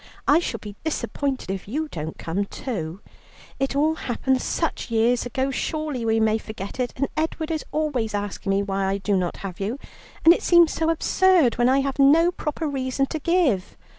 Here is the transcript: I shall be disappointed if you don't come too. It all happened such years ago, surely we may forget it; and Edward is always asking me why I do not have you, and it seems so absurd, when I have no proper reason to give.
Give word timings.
I 0.27 0.39
shall 0.39 0.57
be 0.59 0.75
disappointed 0.83 1.51
if 1.51 1.67
you 1.67 1.87
don't 1.87 2.17
come 2.17 2.43
too. 2.45 3.01
It 3.59 3.75
all 3.75 3.93
happened 3.93 4.41
such 4.41 4.89
years 4.89 5.27
ago, 5.27 5.51
surely 5.51 6.05
we 6.05 6.19
may 6.19 6.39
forget 6.39 6.79
it; 6.79 6.91
and 6.95 7.07
Edward 7.15 7.51
is 7.51 7.63
always 7.71 8.15
asking 8.15 8.49
me 8.49 8.63
why 8.63 8.85
I 8.87 8.97
do 8.97 9.15
not 9.15 9.37
have 9.45 9.59
you, 9.59 9.77
and 10.25 10.33
it 10.33 10.41
seems 10.41 10.73
so 10.73 10.89
absurd, 10.89 11.59
when 11.59 11.69
I 11.69 11.81
have 11.81 11.99
no 11.99 12.31
proper 12.31 12.67
reason 12.67 13.05
to 13.11 13.19
give. 13.19 13.77